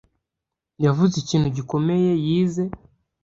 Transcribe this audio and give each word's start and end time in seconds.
yavuze 0.85 1.15
ikintu 1.19 1.47
gikomeye 1.57 2.11
yize 2.25 2.63